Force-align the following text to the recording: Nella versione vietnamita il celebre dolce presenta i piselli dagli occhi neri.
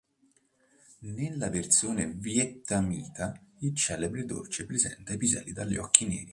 Nella 1.01 1.51
versione 1.51 2.07
vietnamita 2.07 3.39
il 3.59 3.75
celebre 3.75 4.25
dolce 4.25 4.65
presenta 4.65 5.13
i 5.13 5.17
piselli 5.17 5.51
dagli 5.51 5.77
occhi 5.77 6.07
neri. 6.07 6.29